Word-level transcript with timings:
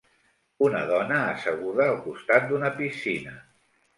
Un 0.67 0.77
dona 0.91 1.19
asseguda 1.33 1.85
al 1.89 1.99
costat 2.07 2.47
d'una 2.53 2.71
piscina. 2.83 3.37